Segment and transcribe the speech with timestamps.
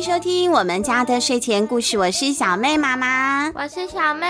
[0.00, 4.26] 迎收听我们家的睡前故事，我是小妹妈妈，我是小妹。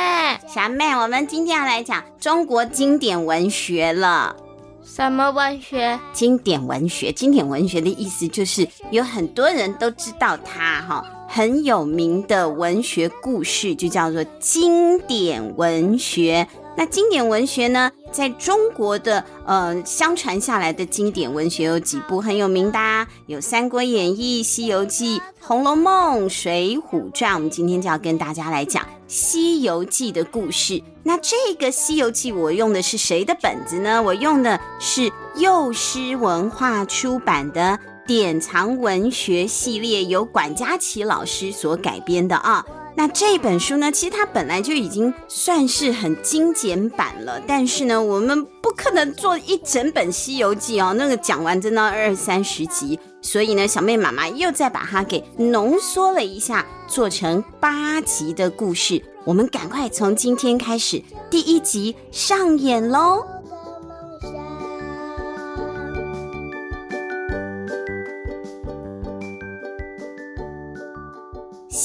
[0.53, 4.35] 小妹，我们今天要来讲中国经典文学了。
[4.83, 5.97] 什么文学？
[6.13, 16.49] 经典文学，经典文学的意思就是有很多人都知道它哈，很有名的文学故事就叫做经典文学。
[16.77, 27.33] 那经典文学呢，在中国的呃相传下来的经典文学有几部很有名的，有《三国演义》《西游记》《红楼梦》《水浒传》。
[27.35, 30.83] 我们今天就要跟大家来讲《西游记》的故事。
[31.03, 34.03] 那这个《西游记》我用的是谁的本子呢？
[34.03, 42.65] 我用的是幼师文化出版的典藏文学系列，由管家琪老师所改编的啊。
[43.01, 59.03] 那这本书呢，其实它本来就已经算是很精简版了，但是呢，我们不可能做一整本《西游记》哦，那个讲完真的二三十集，所以呢，小妹妈妈又再把它给浓缩了一下，做成八集的故事。
[59.25, 63.25] 我们赶快从今天开始，第一集上演喽！《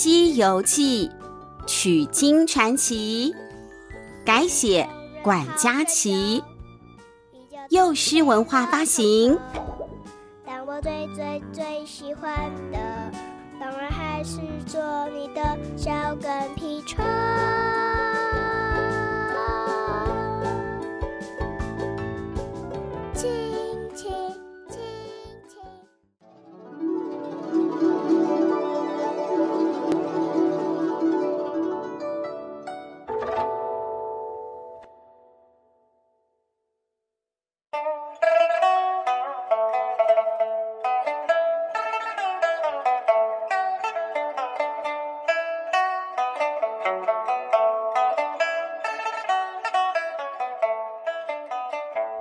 [0.06, 1.10] 西游记》
[1.66, 3.34] 取经传奇，
[4.24, 4.88] 改写
[5.24, 6.44] 管家琪，
[7.72, 9.36] 幼师文化发行。
[10.46, 12.78] 但我最最最喜欢的，
[13.60, 17.04] 当然还是做你的小跟屁虫。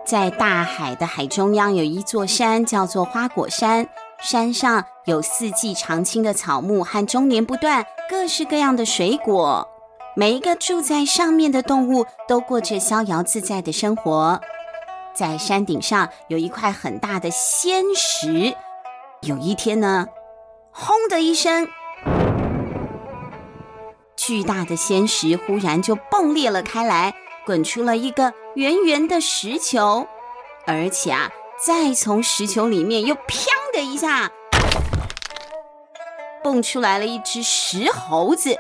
[0.05, 3.89] 在大海的海中央有一座山，叫做花果山。
[4.21, 9.67] 山上有四季常青的草木和终年不断、各式各样的水果。
[10.15, 14.41] 每一个住在上面的动物都过着逍遥自在的生活。
[15.15, 18.55] 在山顶上有一块很大的仙石。
[19.23, 20.07] 有一天呢，
[20.71, 21.67] 轰的一声，
[24.17, 27.15] 巨大的仙石忽然就迸裂了开来。
[27.47, 30.07] 滚出了一个圆圆的石球，
[30.67, 31.31] 而且啊，
[31.63, 34.31] 再从石球里面又“砰”的一下，
[36.43, 38.59] 蹦出来了一只石猴子。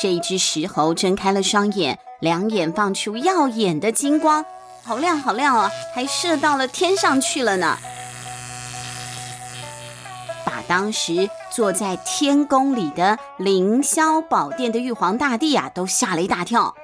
[0.00, 4.44] 这一只石猴睁开了双眼，两眼放出耀眼的金光，
[4.82, 7.78] 好亮好亮啊，还射到了天上去了呢，
[10.44, 16.74] 把当时坐在天宫里的凌霄宝殿的玉皇大帝啊，都吓了一大跳。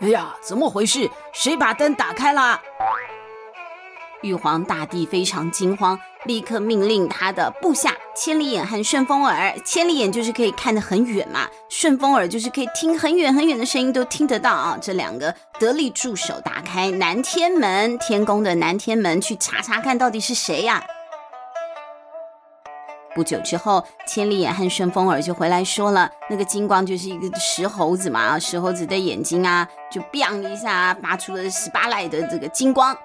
[0.00, 1.10] 哎呀，怎么回事？
[1.32, 2.60] 谁把灯打开了？
[4.22, 9.52] 玉皇大帝非常惊慌，立刻命令他的部下千里眼和顺风耳。
[9.64, 14.78] 千里眼就是可以看得很远嘛，顺风耳就是可以听很远很远的声音都听得到啊。
[14.80, 20.84] 这两个得力助手打开南天门，天宫的南天门去查查看到底是谁呀？
[23.18, 32.96] 不久之后，千里眼和顺风耳就回来说了，那个金光就是一个石猴子嘛，石猴子的眼睛啊，就 biang 一下发出了十八来的这个金光。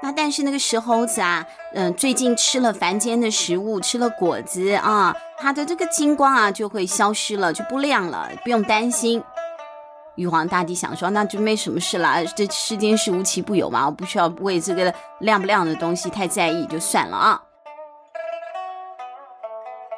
[0.00, 1.44] 那但是那个石猴子啊，
[1.74, 9.20] 嗯，最近吃了凡间的食物，吃了果子啊，它的这个金光啊就会消失了，就不亮了，不用担心。
[10.14, 17.42] 玉皇大帝想说，那就没什么事了，这世间是无奇不有嘛，我不需要为这个亮不亮的东西太在意，就算了啊。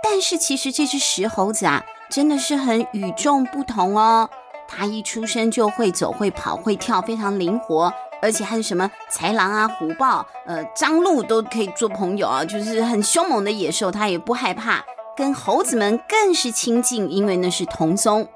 [0.03, 4.29] 但是其实这只石猴子啊，真的是很与众不同哦。
[4.67, 14.85] 它一出生就会走、会跑、会跳，非常灵活，而且还有什么豺狼啊、虎豹、呃张鹿都可以做朋友啊，就是很凶猛的野兽，它也不害怕，
[15.17, 18.29] 跟猴子们更是亲近，因为那是同宗。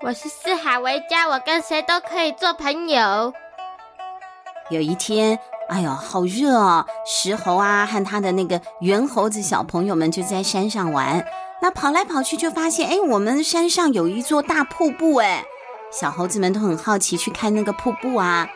[0.00, 3.32] 我是四海为家，我跟谁都可以做朋友。
[4.70, 5.38] 有一天。
[5.68, 6.86] 哎呦，好热啊！
[7.06, 11.24] 石猴啊，和他的那个猿猴子小朋友们就在山上玩。
[11.62, 15.44] 那跑来跑去，就发现，哎，我们山上有一座大瀑布，哎，
[15.90, 18.46] 小猴子们都很好奇去看那个瀑布啊。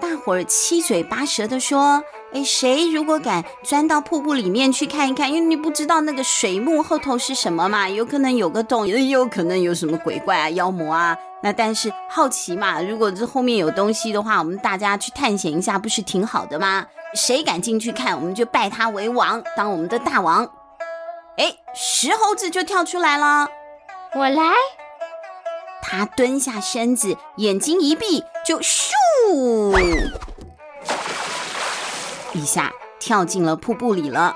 [0.00, 2.02] 大伙儿七嘴八舌地说
[2.34, 11.16] ：“哎，谁如果敢钻到瀑布里面去看一看，因为你不知道那个水幕后头是什么嘛，有可能有个洞，也有可能有什么鬼怪啊、妖魔啊。
[11.46, 16.84] 那但是好奇嘛，如果这后面有东西的话，我们大家去探险一下，不是挺好的吗？
[17.14, 20.50] 谁敢进去看，我们就拜他为王，当我们的大王。”
[21.38, 23.48] 哎，石猴子就跳出来了。
[24.14, 24.42] 我来。
[25.80, 28.90] 他蹲下身子，眼睛一闭，就咻
[32.32, 34.34] 一下跳进了瀑布里了。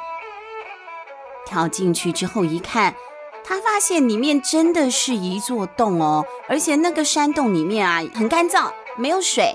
[1.45, 2.95] 跳进去之后一看，
[3.45, 9.55] 他发现里面真的是一座洞哦，而且那个山洞里面啊很干燥，没有水。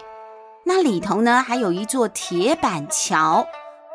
[0.65, 3.47] 那里头呢还有一座铁板桥。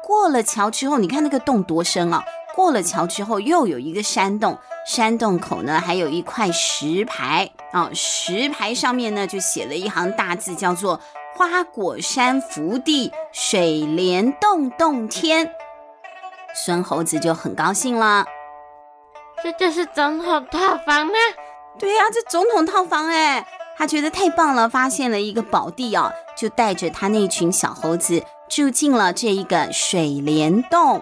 [0.02, 2.24] 过了桥之后，你看那个洞多深啊！
[2.56, 11.00] 过了桥之后，又有一个山洞，山洞口呢还有一块石牌啊、哦，石牌上面呢就写了一行大字，叫做
[11.36, 15.52] “花果山福地，水帘洞洞天”。
[16.54, 18.26] 孙猴子就很高兴了，
[19.42, 21.12] 这就是总统套房吗？
[21.78, 23.46] 对呀、啊，这总统套房哎，
[23.76, 28.22] 他觉得太棒了，发现了一个宝地哦，就带着他那群小猴子。
[28.50, 31.00] 住进了这一个水帘洞，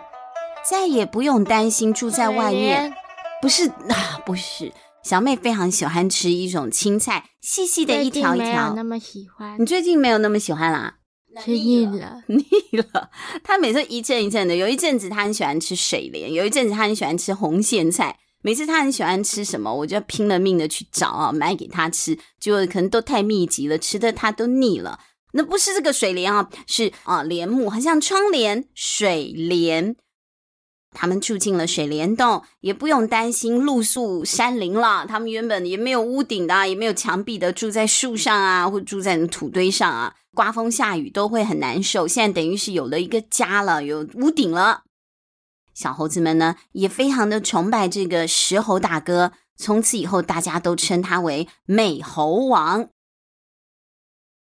[0.62, 2.94] 再也不用担心住在外面。
[3.40, 4.72] 不是啊，不是。
[5.02, 8.46] 小妹非常喜欢吃一种青菜，细细的一条一条。
[8.46, 9.56] 没有那么喜欢。
[9.58, 10.96] 你最近没有那么喜欢啦？
[11.42, 12.44] 吃腻了， 腻
[12.78, 13.08] 了。
[13.42, 18.18] 他每次一阵一阵的，有一阵子他很喜欢吃水莲，有一阵子他很喜欢吃红苋菜。
[18.48, 22.18] 每次他很喜欢吃什么，我就拼了命的去找啊，买给他吃。
[22.40, 25.00] 结果可能都太密集了，吃的他都腻了。
[25.32, 28.64] 那不是这个水帘啊，是啊帘幕，好像窗帘。
[28.74, 29.94] 水帘，
[30.92, 35.04] 他们住进了水帘洞，也不用担心露宿山林了。
[35.06, 42.08] 他们原本也没有屋顶的，也没有墙壁的，住在树上啊，或住在土堆上啊，刮风下雨都会很难受。
[42.08, 44.84] 现在等于是有了一个家了，有屋顶了。
[45.78, 52.88] 小猴子们呢，也非常的崇拜这个石猴大哥，从此以后大家都称他为美猴王。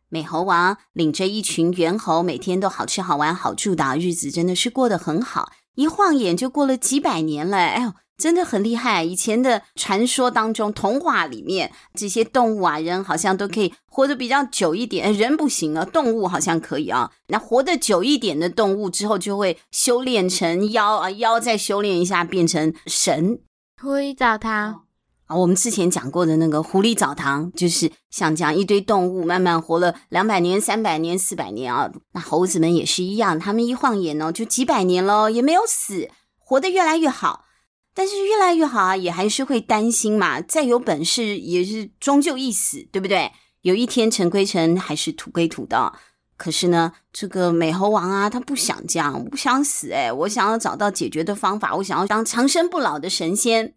[0.08, 5.52] 美猴王领着一群猿猴，每天都好吃好玩好住的日子，真的是过得很好。
[5.76, 9.02] 一晃眼就过了几百年了，哎呦，真的很厉害。
[9.02, 17.10] 以前的传说当中、童话里面，这些动物啊、人好像都可以活得比较久一点，人不行啊，动物好像可以啊。
[17.28, 23.40] 那活得久一点的动物之后，就会修炼成妖啊，妖再修炼一下变成神。
[23.80, 24.82] 狐狸澡堂。
[25.26, 31.88] 啊，我们之前讲过的那个狐狸澡堂，就是像这样一堆动物慢慢活了两百年、三百年、四百年啊。
[32.12, 37.44] 那猴子们也是一样，他们一晃眼呢，就几百年了，也没有死，活得越来越好。
[37.92, 40.40] 但是越来越好啊，也还是会担心嘛。
[40.40, 43.32] 再有本事也是终究一死，对不对？
[43.62, 45.92] 有一天尘归尘，还是土归土的。
[46.36, 53.74] 可是呢，这个美猴王啊，他不想这样，不想死哎，我想要找到解决的方法，我想要当长生不老的神仙。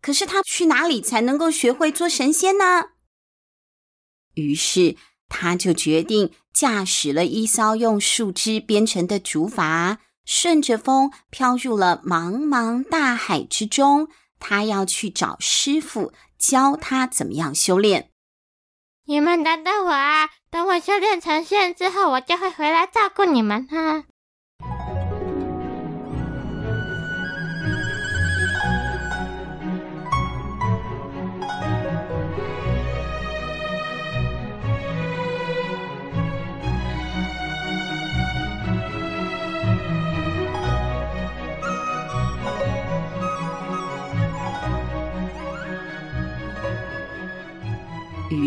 [0.00, 2.92] 可是他去哪里才能够学会做神仙呢？
[4.34, 4.96] 于是
[5.28, 9.98] 他就决定驾驶了一艘用树枝编成的竹筏，
[10.32, 14.06] 顺着风飘入了茫茫大海之中。
[14.38, 18.10] 他要去找师傅，教他怎么样修炼。
[19.06, 20.30] 你们等等我啊！
[20.48, 24.04] 等我修炼成仙之后，我就会回来照顾你们哈。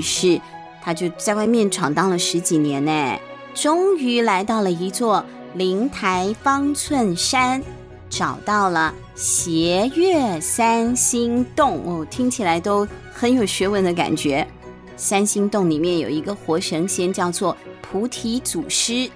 [0.04, 0.40] 是，
[0.84, 3.20] 他就在外面闯荡了十几年呢，
[3.56, 7.64] 终于来到了一座灵台方寸山，
[8.10, 14.46] 找到了斜月三星洞哦，听起来都很有学问的感觉。
[14.96, 19.10] 三星洞里面有一个活神仙，叫做菩提祖师。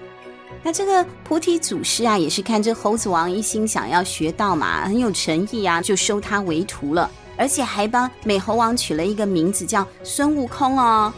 [0.62, 7.08] 那这个菩提祖师啊，也是看这猴子王一心想要学道嘛，很有诚意啊，就收他为徒了。
[7.38, 11.12] 而且还帮美猴王取了一个名字，叫孙悟空哦。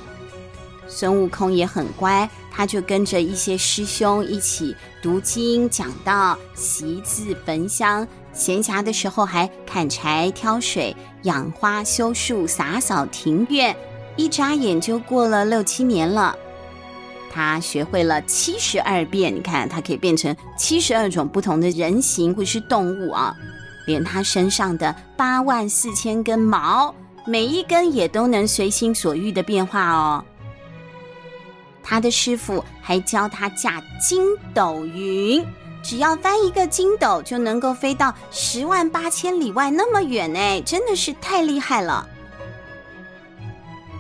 [0.87, 13.75] 孙悟空也很乖，他就跟着一些师兄一起读经、讲道、习字、焚香，闲暇的时候还砍柴、挑水、养花、修树、洒扫庭院。
[14.17, 16.37] 一眨眼就过了六七年了。
[17.33, 23.33] 他学会了七十二变，你看，他可以变成七十二种不同的人形或是动物啊。
[23.87, 26.95] 连他身上的八万四千根毛，
[27.27, 30.25] 每一根也都能随心所欲的变化哦。
[31.83, 34.23] 他的师傅还教他驾筋
[34.55, 35.45] 斗云，
[35.83, 42.07] 只要翻一个筋斗，就能够飞到十万八千里外那么远哎，真的是太厉害了。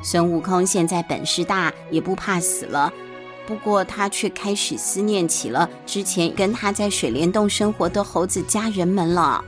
[0.03, 2.93] 孙悟空现在本事大，也不怕死了，
[3.47, 9.45] 不过他却开始思念起了之前跟他在水帘洞生活的猴子家人们了。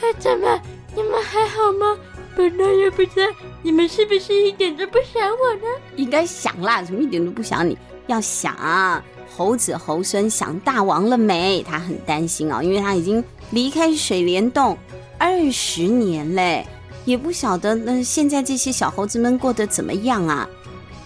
[0.00, 0.60] 哎，怎么？
[0.94, 1.96] 你们还好吗？
[2.36, 3.28] 本来也不在，
[3.62, 5.66] 你们是不是一点都不想我呢？
[5.96, 7.76] 应该想啦，怎么一点都不想你？
[8.06, 9.02] 要想啊，
[9.36, 11.62] 猴子猴孙想大王了没？
[11.62, 14.76] 他很担心哦，因为他已经离开水帘洞
[15.16, 16.66] 二十年嘞，
[17.04, 20.48] 也不晓得那现在这些小猴子们过得怎么样啊。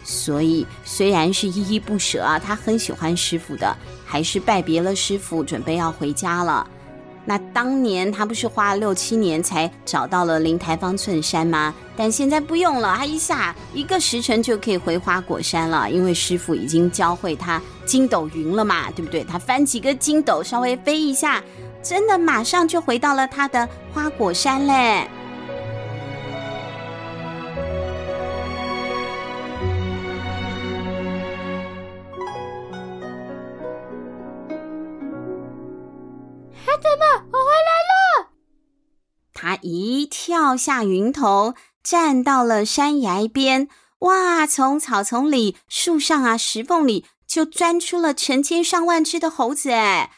[0.03, 3.77] 所以虽然是依依不舍啊，他很喜欢师傅的，
[4.07, 6.67] 还是拜别了师傅，准备要回家了。
[7.29, 11.75] 那当年他不是花了六七年才找到了灵台方寸山吗？
[11.95, 19.23] 但现在不用了，他一下一个时辰就可以回花果山了，因为师傅已经教会他筋斗云了嘛，对不对？
[19.25, 21.43] 他翻几个筋斗，稍微飞一下，
[21.83, 25.07] 真的马上就回到了他的花果山嘞。
[39.63, 43.69] 一跳下云头，站到了山崖边。
[44.01, 44.47] 哇！
[44.47, 49.73] 从草丛里、树上啊、石缝里，就钻出了成千上万只的猴子。
[49.73, 50.13] 哎，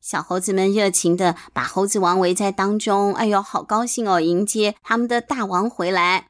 [0.00, 3.12] 小猴子们热情的把猴子王围在当中。
[3.14, 4.20] 哎呦，好高兴哦！
[4.20, 6.28] 迎接他们的大王回来。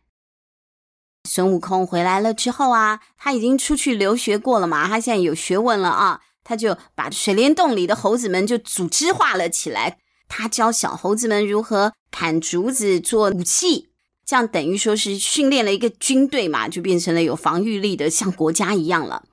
[1.29, 9.99] 孙悟空回来了之后啊，他已经出去留学过了嘛，他现在有学问了啊，他就把水帘洞里的猴子们就组织化了起来。
[10.37, 13.91] 他教小猴子们如何砍竹子做武器，
[14.27, 19.27] 这样等于说是训练了一个军队嘛，就变成了有防御力的，像国家一样了。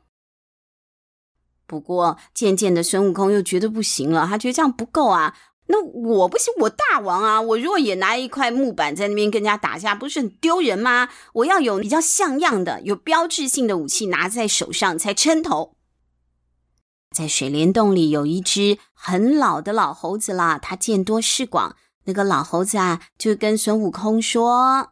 [1.66, 5.36] 不过渐渐的，孙悟空又觉得不行了，他觉得这样不够啊。
[5.66, 11.10] 那我不行，我大王啊，我如果也拿一块木板在那边跟人家打架，不是很丢人吗？
[11.34, 15.74] 我要有比较像样的、有标志性的武器拿在手上才称头。
[17.16, 21.76] 在水帘洞里有一只很老的老猴子啦，他见多识广。
[22.06, 24.92] 那个老猴子啊，就跟孙悟空说：“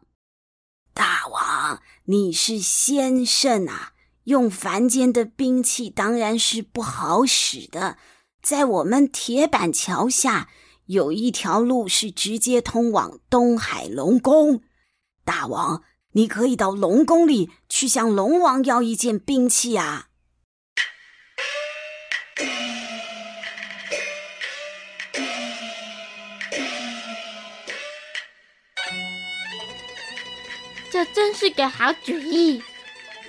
[0.94, 7.96] 大王，你是仙圣啊，用凡间的兵器当然是不好使的。
[8.42, 10.50] 在我们铁板桥下
[10.86, 14.60] 有一条路是直接通往东海龙宫，
[15.24, 20.08] 大王，你可以到龙宫里去向龙王要一件兵器啊。”
[31.00, 32.62] 这真是个好主意。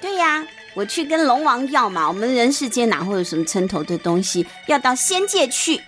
[0.01, 2.05] 对呀，我去跟龙王要嘛。
[2.05, 4.45] 我们人世间哪会有什么称头的东西？
[4.67, 5.81] 要到仙界去。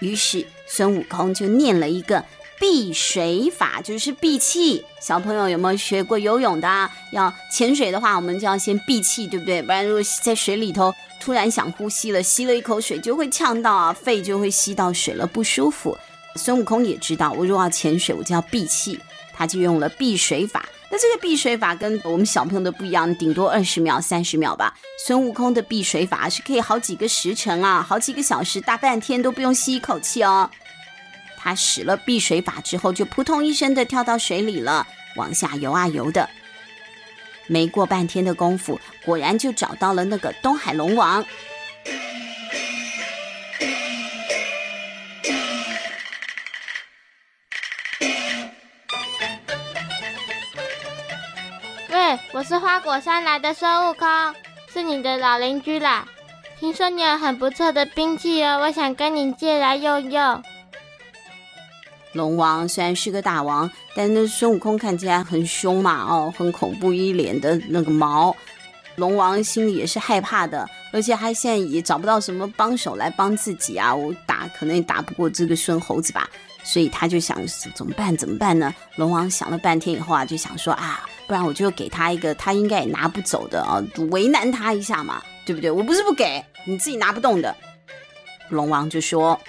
[0.00, 2.24] 于是孙悟空就念了一个
[2.58, 4.82] 避水法，就是闭气。
[4.98, 6.90] 小朋友有没有学过游泳的？
[7.12, 9.60] 要潜水的话，我们就要先闭气，对不对？
[9.60, 15.98] 不然如果在水里头突然想呼吸了，吸了一口水就会呛到啊，肺就会吸到水了，不舒服。
[16.36, 18.98] 孙悟空也知道，我如果要潜水，我就要闭气，
[19.34, 20.64] 他就用了避水法。
[20.90, 24.72] 那这个避水法跟我们小朋友的不一样，顶多二十秒、三十秒吧。
[25.04, 30.48] 孙悟空的避水法是可以好几个时辰啊，好几个小时、大半天都不用吸一口气哦。
[31.36, 34.86] 他使了避水法之后，就扑通一声的跳到水里了，
[35.16, 36.28] 往下游啊游的。
[37.46, 41.24] 没过半天的功夫，果然就找到了那个东海龙王。
[52.32, 54.08] 我是花果山来的孙悟空，
[54.72, 56.06] 是你的老邻居啦。
[56.58, 60.42] 听说你有很不错的兵器哦，我想跟你借来用用。
[62.12, 68.34] 龙王虽然是个大王，但那孙悟空看起来很凶嘛，哦，很恐怖，一脸的那个毛。
[68.96, 73.92] 龙王心里也是害怕的，而且他现在也找不到什么帮手来帮自己啊。
[73.92, 76.30] 我打可能也打不过这个孙猴子吧，
[76.64, 77.38] 所以他就想
[77.74, 78.16] 怎么办？
[78.16, 78.74] 怎么办呢？
[78.96, 81.04] 龙王想了半天以后啊，就想说啊。
[81.26, 85.70] 不然我就给他一个他应该也拿不走的啊，为难他一下嘛，对不对？
[85.70, 87.56] 我不是不给你自己拿不动的。
[88.50, 89.40] 龙王就说：“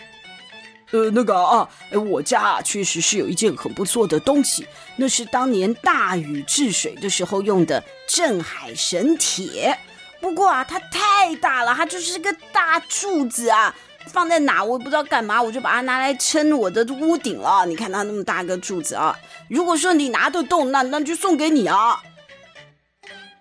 [0.91, 1.67] 呃，那个啊，
[2.09, 9.77] 我家啊确实是有一件很不错的东西，那是当年大禹治水的时候用的镇海神铁。
[10.21, 13.75] 不过啊，它太大了，它就是个大柱子啊。”
[14.07, 17.65] 放在哪我也不知道干嘛，我就把它拿来撑我的屋顶了。
[17.65, 19.17] 你看它那么大个柱子啊，
[19.49, 22.01] 如果说你拿得动，那那就送给你啊。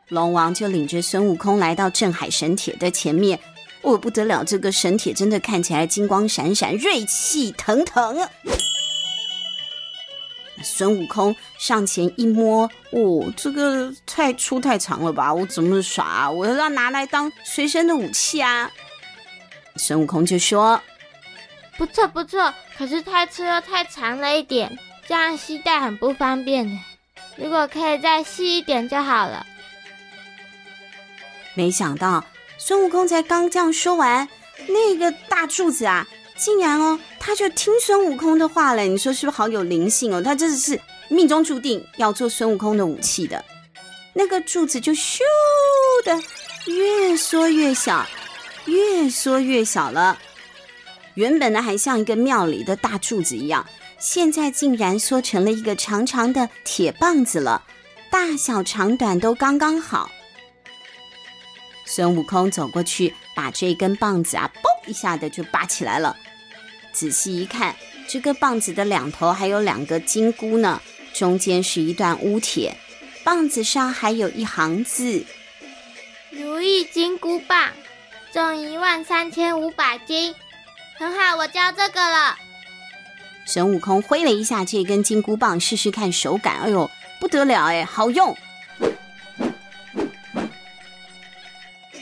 [0.08, 3.38] 龙王就领着孙悟空来到镇海神铁的前面，
[3.82, 8.28] 哦不得了，这个神铁真的看起来金光闪闪，锐气腾腾。
[10.62, 16.30] 孙悟空上前一摸，哦，这个太粗太长了吧，我怎么耍？
[16.30, 18.70] 我要拿来当随身的武器啊。
[19.76, 20.80] 孙悟空就说
[21.76, 26.78] ：“不错不错，可是太粗又太长了一点，这样系带很不方便呢。
[27.36, 29.44] 如果可以再细一点就好了。
[31.54, 32.24] 没想到
[32.58, 34.28] 孙悟空才刚这样说完，
[34.68, 38.82] 那个大柱子啊，竟然哦，他就听孙悟空的话了。
[38.82, 40.22] 你说是不是好有灵性哦？
[40.22, 43.44] 他真的是命中注定要做孙悟空的武器的。
[44.12, 45.18] 那个柱子就咻
[46.04, 46.22] 的
[46.66, 48.06] 越缩越小，
[48.66, 50.18] 越缩越小了。
[51.14, 53.64] 原本呢，还像一个庙里的大柱子一样，
[53.98, 57.62] 现在竟然缩成了一个长长的铁棒子了，
[58.10, 60.10] 大小长短都刚刚好。
[61.86, 66.16] 孙悟空走过去，把这根棒子啊，嘣一下的就拔起来了。
[66.92, 67.76] 仔细一看，
[68.08, 70.80] 这个棒子的两头还有两个金箍呢，
[71.12, 72.76] 中间是一段乌铁，
[73.22, 75.24] 棒子上还有一行字
[76.30, 77.70] ：“如意金箍棒，
[78.34, 80.34] 重一万三千五百斤。”
[80.98, 82.36] 很好，我教这个了。
[83.46, 86.58] 孙悟空挥了一下这根金箍棒，试试看手感。
[86.62, 88.36] 哎呦，不得了哎，好用！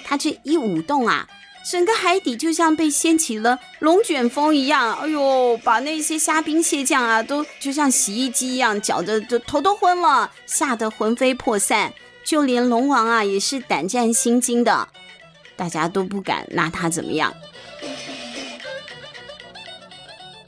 [0.02, 1.28] 他这一舞动啊，
[1.70, 4.94] 整个海底就像被掀起了龙卷风一样。
[4.94, 11.92] 哎呦，把那些虾兵蟹将啊，都就像洗衣机一样，搅得就头都昏了，吓得魂飞魄散。
[12.24, 14.88] 就连龙王啊，也是胆战心惊的，
[15.62, 17.32] 大家都不敢拿他怎么样。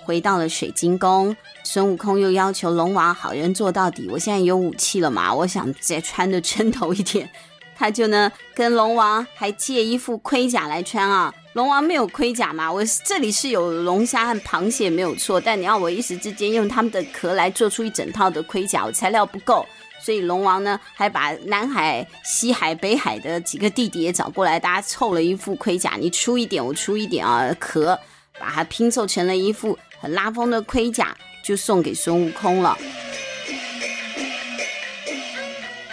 [0.02, 4.08] 回到了水晶宫，孙悟空又要求龙王好人做到底。
[4.10, 5.32] 我现在有武器了嘛？
[5.32, 7.30] 我想再穿的称头一点。
[7.76, 11.32] 他就呢跟龙王还借一副盔甲来穿啊。
[11.52, 12.72] 龙王没有盔甲嘛？
[12.72, 19.64] 我这里是有龙虾和螃蟹没有错，但你要我一时之间用他们的壳来做出一整套的盔甲，我材料不够。
[20.04, 27.98] 所以龙王呢还把南海、西海、北海的几个弟弟也找过来，大家凑了一副盔甲，你出一点，我出一点啊，壳
[28.38, 29.78] 把它拼凑成了一副。
[29.98, 32.76] 很拉风的盔甲就送给孙悟空了。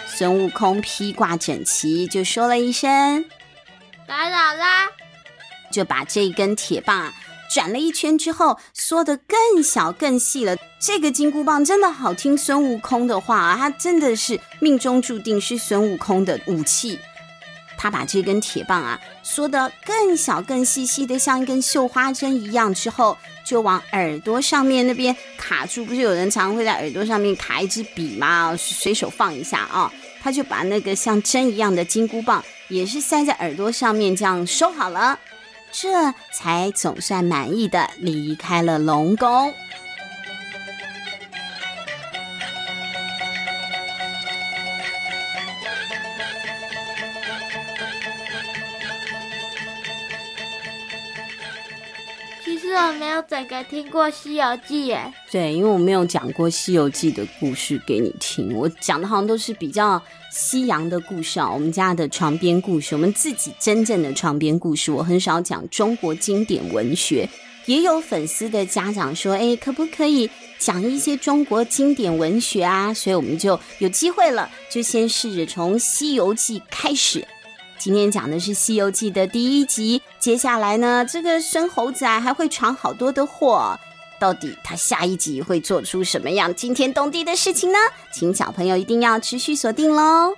[0.06, 3.24] 孙悟空披挂整齐，就说了一声
[4.06, 4.90] “打扰啦”，
[5.72, 7.14] 就把这根铁棒啊
[7.54, 10.56] 转了一圈之后，缩得更小更细了。
[10.80, 16.98] 这个金箍棒真的好听孙悟空的话啊，它真的是命中注定是孙悟空的武器。
[17.78, 25.84] 他把这根铁棒啊缩得更小更细细的，像一根绣花针一样之后，就往耳朵上面那边卡住。
[25.84, 28.56] 不是有人常会在耳朵上面卡一支笔吗？
[28.56, 35.18] 随手放一下啊，他就把那个像针一样的金箍棒也是塞在耳朵上面，这样收好了，
[35.72, 39.54] 这才总算满意的离开了龙宫。
[52.74, 55.14] 我没有整个听过《西游记》耶。
[55.30, 60.02] 对，因为我没有讲过《西游记》的故事给你听，我讲的好像都是比较
[60.32, 61.52] 西洋的故事啊。
[61.52, 67.30] 我们家的床边故事，我们自己真正的床边故事，我很少讲中国经典文学。
[67.68, 77.28] 也有粉丝的家长说：“哎，可不可以讲一些中国经典文学啊？”所以我们就有机会了，就先试着从《西游记》开始。
[77.78, 83.80] 今天讲的是《西游记》的第一集，接下来呢，这个孙猴子啊还会闯好多的祸，
[84.22, 87.80] 到底他下一集会做出什么样惊天动地的事情呢？
[88.14, 90.36] 请小朋友一定要持续锁定喽！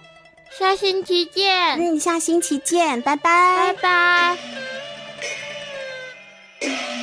[0.57, 4.37] 下星期见，嗯，下星期见，拜拜，拜
[6.61, 7.02] 拜。